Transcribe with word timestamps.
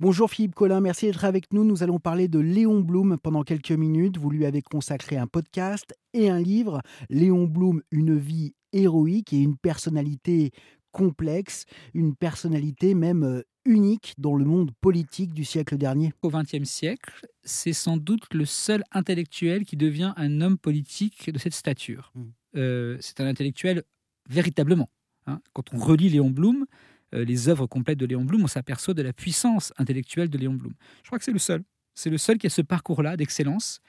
Bonjour 0.00 0.30
Philippe 0.30 0.54
Collin, 0.54 0.80
merci 0.80 1.06
d'être 1.06 1.24
avec 1.24 1.52
nous. 1.52 1.64
Nous 1.64 1.82
allons 1.82 1.98
parler 1.98 2.28
de 2.28 2.38
Léon 2.38 2.80
Blum 2.80 3.18
pendant 3.20 3.42
quelques 3.42 3.72
minutes. 3.72 4.16
Vous 4.16 4.30
lui 4.30 4.46
avez 4.46 4.62
consacré 4.62 5.16
un 5.16 5.26
podcast 5.26 5.92
et 6.14 6.30
un 6.30 6.38
livre. 6.38 6.82
Léon 7.10 7.46
Blum, 7.46 7.82
une 7.90 8.16
vie 8.16 8.54
héroïque 8.72 9.32
et 9.32 9.38
une 9.38 9.56
personnalité 9.56 10.52
complexe, 10.92 11.64
une 11.94 12.14
personnalité 12.14 12.94
même 12.94 13.24
euh, 13.24 13.42
unique 13.64 14.14
dans 14.18 14.36
le 14.36 14.44
monde 14.44 14.70
politique 14.80 15.34
du 15.34 15.44
siècle 15.44 15.76
dernier. 15.76 16.12
Au 16.22 16.30
XXe 16.30 16.62
siècle, 16.62 17.26
c'est 17.42 17.72
sans 17.72 17.96
doute 17.96 18.32
le 18.32 18.44
seul 18.44 18.84
intellectuel 18.92 19.64
qui 19.64 19.76
devient 19.76 20.12
un 20.16 20.40
homme 20.40 20.58
politique 20.58 21.28
de 21.28 21.38
cette 21.38 21.54
stature. 21.54 22.12
Mm. 22.14 22.22
Euh, 22.56 22.96
c'est 23.00 23.20
un 23.20 23.26
intellectuel 23.26 23.82
véritablement. 24.30 24.90
hein. 25.26 25.40
Quand 25.54 25.74
on 25.74 25.78
relit 25.78 26.08
Léon 26.08 26.30
Blum, 26.30 26.66
les 27.12 27.48
œuvres 27.48 27.66
complètes 27.66 27.98
de 27.98 28.06
Léon 28.06 28.24
Blum, 28.24 28.42
on 28.44 28.48
s'aperçoit 28.48 28.94
de 28.94 29.02
la 29.02 29.12
puissance 29.12 29.72
intellectuelle 29.78 30.28
de 30.30 30.38
Léon 30.38 30.54
Blum. 30.54 30.74
Je 31.02 31.08
crois 31.08 31.18
que 31.18 31.24
c'est 31.24 31.32
le 31.32 31.38
seul. 31.38 31.62
C'est 31.94 32.10
le 32.10 32.18
seul 32.18 32.38
qui 32.38 32.46
a 32.46 32.50
ce 32.50 32.62
parcours-là 32.62 33.16
d'excellence 33.16 33.80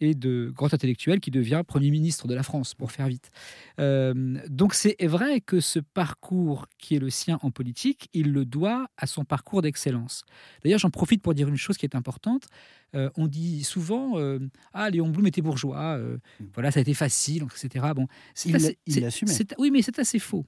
et 0.00 0.14
de 0.14 0.52
grand 0.54 0.74
intellectuel 0.74 1.20
qui 1.20 1.30
devient 1.30 1.62
Premier 1.66 1.90
ministre 1.90 2.26
de 2.26 2.34
la 2.34 2.42
France, 2.42 2.74
pour 2.74 2.90
faire 2.90 3.06
vite. 3.06 3.30
Euh, 3.78 4.38
donc 4.48 4.74
c'est 4.74 4.96
vrai 5.06 5.40
que 5.40 5.60
ce 5.60 5.78
parcours 5.78 6.66
qui 6.78 6.96
est 6.96 6.98
le 6.98 7.10
sien 7.10 7.38
en 7.42 7.50
politique, 7.52 8.08
il 8.12 8.32
le 8.32 8.44
doit 8.44 8.88
à 8.96 9.06
son 9.06 9.24
parcours 9.24 9.62
d'excellence. 9.62 10.24
D'ailleurs, 10.62 10.80
j'en 10.80 10.90
profite 10.90 11.22
pour 11.22 11.32
dire 11.32 11.48
une 11.48 11.56
chose 11.56 11.76
qui 11.76 11.86
est 11.86 11.94
importante. 11.94 12.48
Euh, 12.94 13.08
on 13.16 13.28
dit 13.28 13.62
souvent 13.64 14.18
euh, 14.18 14.40
Ah, 14.72 14.90
Léon 14.90 15.08
Blum 15.08 15.26
était 15.28 15.42
bourgeois, 15.42 15.96
euh, 15.98 16.18
voilà, 16.54 16.70
ça 16.70 16.80
a 16.80 16.82
été 16.82 16.92
facile, 16.94 17.44
etc. 17.44 17.86
Bon, 17.94 18.06
c'est 18.34 18.48
Il 18.48 18.56
assez- 18.56 18.78
il 18.86 18.92
c'est- 19.32 19.54
Oui, 19.58 19.70
mais 19.70 19.80
c'est 19.82 19.98
assez 20.00 20.18
faux. 20.18 20.44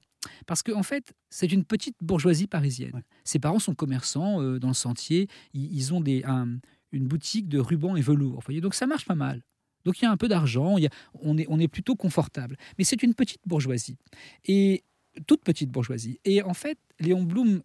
Parce 0.47 0.63
qu'en 0.63 0.79
en 0.81 0.83
fait, 0.83 1.15
c'est 1.31 1.51
une 1.53 1.65
petite 1.65 1.97
bourgeoisie 2.01 2.47
parisienne. 2.47 2.93
Ouais. 2.95 3.03
Ses 3.25 3.39
parents 3.39 3.59
sont 3.59 3.75
commerçants 3.75 4.41
euh, 4.43 4.59
dans 4.59 4.69
le 4.69 4.75
sentier. 4.75 5.29
Ils, 5.55 5.75
ils 5.75 5.95
ont 5.95 6.01
des, 6.01 6.23
un- 6.25 6.59
une 6.93 7.07
boutique 7.07 7.49
de 7.49 7.59
rubans 7.59 7.97
et 7.97 8.01
velours. 8.01 8.41
voyez. 8.45 8.61
Donc 8.61 8.75
ça 8.75 8.87
marche 8.87 9.05
pas 9.05 9.15
mal. 9.15 9.43
Donc 9.85 10.01
il 10.01 10.05
y 10.05 10.07
a 10.07 10.11
un 10.11 10.17
peu 10.17 10.29
d'argent, 10.29 10.77
on, 11.15 11.39
est, 11.39 11.47
on 11.49 11.61
est 11.61 11.69
plutôt 11.69 11.95
confortable. 11.95 12.57
Mais 12.77 12.85
c'est 12.85 13.03
une 13.03 13.15
petite 13.15 13.41
bourgeoisie. 13.47 13.97
Et 14.45 14.83
toute 15.27 15.43
petite 15.45 15.71
bourgeoisie. 15.71 16.19
Et 16.25 16.43
en 16.43 16.55
fait, 16.55 16.79
Léon 16.99 17.23
Blum 17.23 17.63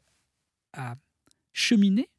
a 0.74 0.96
cheminé 1.54 2.10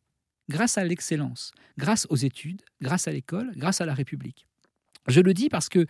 grâce 0.48 0.76
à 0.76 0.84
l'excellence, 0.84 1.52
grâce 1.78 2.06
aux 2.10 2.16
études, 2.16 2.62
grâce 2.80 3.08
à 3.08 3.12
l'école, 3.12 3.52
grâce 3.56 3.80
à 3.80 3.86
la 3.86 3.94
République. 3.94 4.46
Je 5.08 5.20
le 5.20 5.32
dis 5.34 5.48
parce 5.48 5.68
que 5.68 5.86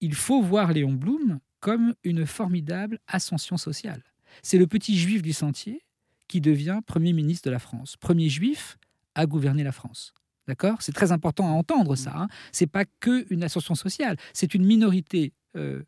il 0.00 0.14
faut 0.14 0.42
voir 0.42 0.72
Léon 0.72 0.92
Blum 0.92 1.40
comme 1.60 1.94
une 2.04 2.26
formidable 2.26 2.98
ascension 3.06 3.56
sociale. 3.56 4.02
C'est 4.42 4.58
le 4.58 4.66
petit 4.66 4.96
juif 4.96 5.22
du 5.22 5.32
sentier 5.32 5.82
qui 6.28 6.40
devient 6.40 6.80
Premier 6.86 7.12
ministre 7.12 7.48
de 7.48 7.52
la 7.52 7.58
France. 7.58 7.96
Premier 7.96 8.28
juif 8.28 8.76
à 9.14 9.26
gouverner 9.26 9.64
la 9.64 9.72
France. 9.72 10.12
D'accord? 10.46 10.80
C'est 10.80 10.92
très 10.92 11.12
important 11.12 11.46
à 11.46 11.50
entendre 11.50 11.96
ça. 11.96 12.12
Hein. 12.16 12.28
C'est 12.52 12.66
pas 12.66 12.84
que 13.00 13.26
une 13.30 13.42
ascension 13.42 13.74
sociale. 13.74 14.16
C'est 14.32 14.54
une 14.54 14.64
minorité 14.64 15.34
euh, 15.56 15.82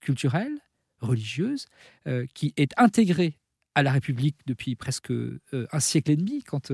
culturelle, 0.00 0.58
religieuse, 0.98 1.66
euh, 2.06 2.26
qui 2.34 2.52
est 2.56 2.72
intégrée 2.76 3.36
à 3.76 3.84
la 3.84 3.92
République 3.92 4.36
depuis 4.46 4.74
presque 4.74 5.12
euh, 5.12 5.38
un 5.52 5.78
siècle 5.78 6.10
et 6.10 6.16
demi, 6.16 6.42
quand 6.42 6.72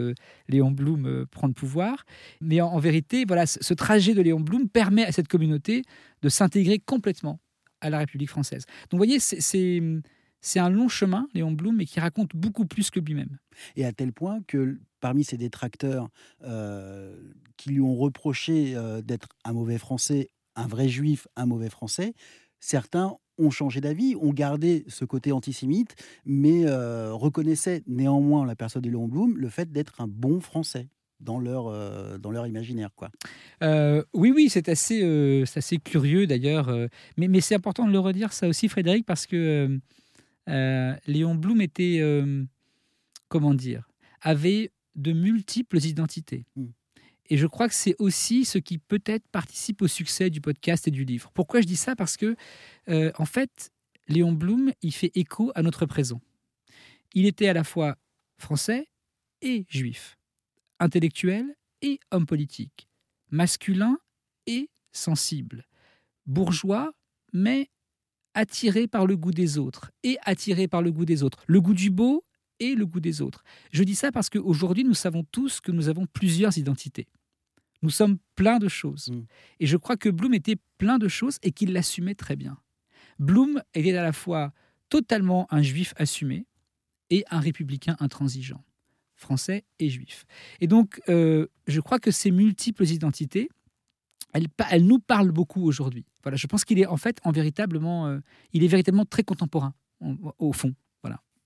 Léon 0.49 0.71
Blum 0.71 1.27
prend 1.31 1.47
le 1.47 1.53
pouvoir. 1.53 2.07
Mais 2.41 2.63
en, 2.63 2.69
en 2.69 2.79
vérité, 2.79 3.25
voilà, 3.27 3.47
ce 3.47 3.75
trajet 3.75 4.15
de 4.15 4.23
Léon 4.23 4.41
Blum 4.41 4.69
permet 4.69 5.05
à 5.05 5.13
cette 5.13 5.29
communauté 5.29 5.83
de 6.23 6.29
s'intégrer 6.31 6.79
complètement 6.79 7.39
à 7.87 7.91
la 7.91 7.99
République 7.99 8.31
française. 8.31 8.65
Donc 8.91 8.93
vous 8.93 8.99
voyez, 8.99 9.19
c'est- 9.21 9.81
un 10.57 10.71
long 10.71 10.89
chemin, 10.89 11.27
Léon 11.35 11.51
Blum, 11.53 11.77
mais 11.77 11.87
qui 11.87 11.99
raconte 12.01 12.37
beaucoup 12.37 12.67
plus 12.67 12.91
que 12.91 13.01
lui-même. 13.01 13.39
Et 13.75 13.85
à 13.85 13.93
tel 13.93 14.13
point 14.13 14.41
que 14.47 14.79
parmi 15.01 15.25
ses 15.25 15.37
détracteurs 15.37 16.09
euh, 16.45 17.17
qui 17.57 17.71
lui 17.71 17.81
ont 17.81 17.97
reproché 17.97 18.75
euh, 18.77 19.03
d'être 19.03 19.29
un 19.45 19.53
mauvais 19.53 19.79
Français, 19.79 20.31
un 20.55 20.67
vrai 20.67 20.89
juif, 20.89 21.27
un 21.37 21.47
mauvais 21.47 21.69
Français, 21.71 22.15
certains 22.61 23.17
ont 23.39 23.51
changé 23.51 23.81
d'avis, 23.81 24.15
ont 24.17 24.33
gardé 24.33 24.85
ce 24.89 25.05
côté 25.05 25.33
antisémite, 25.33 25.95
mais 26.25 26.63
euh, 26.67 27.13
reconnaissaient 27.13 27.83
néanmoins 27.87 28.47
la 28.47 28.57
personne 28.57 28.83
de 28.83 28.89
Léon 28.89 29.09
Blum 29.09 29.37
le 29.37 29.49
fait 29.49 29.71
d'être 29.71 30.01
un 30.01 30.09
bon 30.09 30.41
Français 30.41 30.89
dans 31.21 31.41
leur, 31.41 31.69
euh, 31.69 32.19
dans 32.19 32.31
leur 32.31 32.47
imaginaire. 32.47 32.91
Quoi. 32.95 33.11
Euh, 33.63 34.05
oui, 34.13 34.33
oui, 34.35 34.49
c'est 34.49 34.69
assez, 34.69 35.03
euh, 35.03 35.45
assez 35.55 35.79
curieux 35.79 36.27
d'ailleurs. 36.27 36.69
euh, 36.69 36.89
mais 37.17 37.29
mais 37.29 37.41
c'est 37.41 37.55
important 37.55 37.87
de 37.87 37.93
le 37.93 37.99
redire, 37.99 38.33
ça 38.33 38.49
aussi, 38.49 38.69
Frédéric, 38.69 39.07
parce 39.07 39.27
que 39.27 39.79
Léon 40.47 41.35
Blum 41.35 41.61
était, 41.61 42.01
comment 43.29 43.55
dire, 43.55 43.89
avait 44.21 44.71
de 44.95 45.13
multiples 45.13 45.79
identités. 45.79 46.45
Mm. 46.57 46.67
Et 47.29 47.37
je 47.37 47.47
crois 47.49 47.69
que 47.69 47.75
c'est 47.75 47.97
aussi 47.99 48.45
ce 48.45 48.59
qui 48.59 48.79
peut-être 48.79 49.27
participe 49.33 49.83
au 49.83 49.89
succès 49.89 50.31
du 50.31 50.41
podcast 50.41 50.87
et 50.87 50.93
du 50.93 51.05
livre. 51.05 51.33
Pourquoi 51.35 51.61
je 51.61 51.67
dis 51.67 51.77
ça? 51.77 51.97
Parce 51.97 52.17
que, 52.17 52.37
en 52.89 53.25
fait, 53.25 53.73
Léon 54.09 54.33
Blum, 54.33 54.73
il 54.83 54.93
fait 54.93 55.11
écho 55.17 55.51
à 55.57 55.63
notre 55.63 55.87
présent. 55.87 56.21
Il 57.15 57.27
était 57.27 57.49
à 57.49 57.53
la 57.53 57.65
fois 57.65 57.97
français 58.39 58.87
et 59.43 59.67
juif, 59.69 60.17
intellectuel 60.81 61.57
et 61.83 62.01
homme 62.11 62.27
politique, 62.27 62.89
masculin 63.31 63.99
et 64.47 64.71
sensible, 64.93 65.67
bourgeois, 66.27 66.93
mais 67.33 67.71
attiré 68.35 68.87
par 68.87 69.07
le 69.07 69.17
goût 69.17 69.31
des 69.31 69.59
autres 69.59 69.91
et 70.03 70.19
attiré 70.23 70.69
par 70.69 70.83
le 70.83 70.93
goût 70.93 71.05
des 71.05 71.23
autres, 71.23 71.43
le 71.47 71.61
goût 71.61 71.75
du 71.75 71.91
beau 71.91 72.25
et 72.61 72.75
le 72.75 72.87
goût 72.87 73.01
des 73.01 73.23
autres. 73.23 73.43
Je 73.73 73.83
dis 73.83 73.95
ça 73.95 74.13
parce 74.13 74.31
qu'aujourd'hui, 74.31 74.85
nous 74.85 74.95
savons 74.95 75.25
tous 75.25 75.61
que 75.61 75.73
nous 75.73 75.89
avons 75.89 76.07
plusieurs 76.07 76.57
identités. 76.59 77.07
Nous 77.83 77.91
sommes 77.91 78.19
plein 78.35 78.59
de 78.59 78.69
choses. 78.69 79.09
Mm. 79.09 79.27
Et 79.61 79.67
je 79.67 79.77
crois 79.77 79.97
que 79.97 80.09
Bloom 80.09 80.35
était 80.35 80.57
plein 80.79 80.99
de 80.99 81.09
choses 81.09 81.39
et 81.43 81.53
qu'il 81.53 81.73
l'assumait 81.73 82.15
très 82.15 82.37
bien. 82.37 82.59
Bloom 83.19 83.63
était 83.75 83.97
à 83.97 84.03
la 84.03 84.13
fois 84.13 84.53
totalement 84.89 85.47
un 85.51 85.63
juif 85.63 85.95
assumé 85.97 86.47
et 87.11 87.25
un 87.31 87.41
républicain 87.41 87.97
intransigeant, 88.01 88.65
français 89.17 89.65
et 89.79 89.89
juif. 89.89 90.25
Et 90.61 90.67
donc, 90.67 91.01
euh, 91.09 91.47
je 91.67 91.81
crois 91.81 91.99
que 91.99 92.11
ces 92.11 92.31
multiples 92.31 92.85
identités, 92.85 93.49
elles, 94.33 94.85
nous 94.85 94.99
parlent 94.99 95.33
beaucoup 95.33 95.65
aujourd'hui. 95.65 96.05
Voilà, 96.23 96.37
je 96.37 96.47
pense 96.47 96.65
qu'il 96.65 96.79
est 96.79 96.87
en 96.87 96.97
fait, 96.97 97.19
en 97.25 97.33
véritablement, 97.33 98.07
euh, 98.07 98.19
il 98.53 98.63
est 98.63 98.69
véritablement 98.69 99.07
très 99.07 99.23
contemporain 99.23 99.75
au 100.39 100.53
fond, 100.53 100.75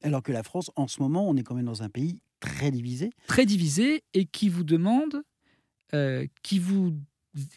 Alors 0.02 0.22
que 0.22 0.32
la 0.32 0.42
France, 0.42 0.72
en 0.74 0.88
ce 0.88 1.00
moment, 1.00 1.28
on 1.28 1.36
est 1.36 1.44
quand 1.44 1.54
même 1.54 1.66
dans 1.66 1.82
un 1.84 1.88
pays 1.88 2.20
très 2.40 2.70
divisé. 2.70 3.10
très 3.28 3.46
divisé 3.46 4.02
et 4.14 4.24
qui 4.24 4.48
vous 4.48 4.64
demande, 4.64 5.22
euh, 5.94 6.26
qui 6.42 6.58
vous, 6.58 6.96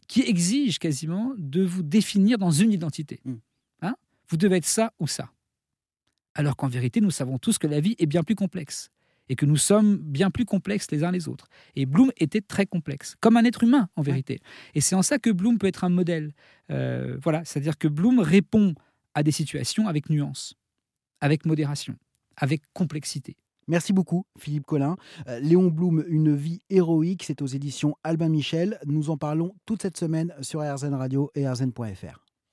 qui 0.08 0.22
exige 0.22 0.78
quasiment 0.78 1.34
de 1.38 1.64
vous 1.64 1.82
définir 1.82 2.38
dans 2.38 2.52
une 2.52 2.72
identité. 2.72 3.22
Mm. 3.26 3.34
Hein? 3.82 3.96
Vous 4.28 4.38
devez 4.38 4.58
être 4.58 4.68
ça 4.68 4.94
ou 5.00 5.08
ça. 5.08 5.32
Alors 6.36 6.56
qu'en 6.56 6.68
vérité, 6.68 7.02
nous 7.02 7.12
savons 7.12 7.40
tous 7.40 7.58
que 7.58 7.68
la 7.68 7.80
vie 7.80 7.96
est 7.98 8.06
bien 8.06 8.24
plus 8.24 8.36
complexe 8.36 8.92
et 9.30 9.36
que 9.36 9.46
nous 9.46 9.58
sommes 9.58 9.98
bien 9.98 10.30
plus 10.30 10.46
complexes 10.46 10.92
les 10.92 11.04
uns 11.04 11.12
les 11.12 11.28
autres. 11.28 11.48
Et 11.76 11.86
Bloom 11.86 12.12
était 12.18 12.42
très 12.42 12.66
complexe, 12.66 13.16
comme 13.20 13.38
un 13.38 13.44
être 13.46 13.64
humain 13.64 13.90
en 13.96 14.02
vérité. 14.02 14.40
Et 14.76 14.82
c'est 14.82 14.96
en 14.96 15.02
ça 15.02 15.20
que 15.20 15.30
Bloom 15.30 15.58
peut 15.58 15.68
être 15.68 15.84
un 15.84 15.90
modèle. 15.90 16.34
Euh, 16.72 17.18
voilà, 17.22 17.44
c'est-à-dire 17.46 17.78
que 17.78 17.88
Bloom 17.88 18.20
répond 18.20 18.76
à 19.14 19.24
des 19.24 19.32
situations 19.32 19.88
avec 19.88 20.10
nuance, 20.10 20.56
avec 21.22 21.46
modération, 21.46 21.96
avec 22.38 22.62
complexité. 22.74 23.38
Merci 23.68 23.94
beaucoup, 23.94 24.26
Philippe 24.38 24.66
Collin. 24.66 24.98
Euh, 25.28 25.40
Léon 25.40 25.68
Blum, 25.68 26.04
Une 26.08 26.36
vie 26.36 26.60
héroïque, 26.70 27.24
c'est 27.24 27.42
aux 27.42 27.48
éditions 27.48 27.96
Albin 28.04 28.30
Michel. 28.30 28.78
Nous 28.86 29.10
en 29.10 29.18
parlons 29.18 29.56
toute 29.66 29.82
cette 29.82 29.98
semaine 29.98 30.34
sur 30.42 30.60
RZN 30.60 30.94
Radio 30.94 31.32
et 31.36 31.48
RZN.fr. 31.48 32.23